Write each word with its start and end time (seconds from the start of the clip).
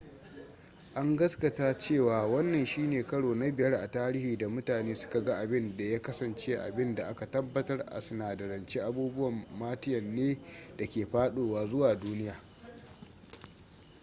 an 0.93 1.15
gaskata 1.15 1.77
cewa 1.77 2.27
wannan 2.27 2.65
shine 2.65 3.03
karo 3.03 3.35
na 3.35 3.51
biyar 3.51 3.73
a 3.73 3.91
tarihi 3.91 4.37
da 4.37 4.49
mutane 4.49 4.95
suka 4.95 5.23
ga 5.23 5.35
abin 5.39 5.77
da 5.77 5.83
ya 5.83 6.01
kasance 6.01 6.57
abin 6.57 6.95
da 6.95 7.07
aka 7.09 7.29
tabbatar 7.31 7.83
a 7.91 8.01
sinadarance 8.01 8.79
abubuwan 8.81 9.45
martian 9.59 10.15
ne 10.15 10.37
da 10.77 10.87
ke 10.87 11.05
fadowa 11.05 11.67
zuwa 11.67 11.95
duniya 11.95 12.35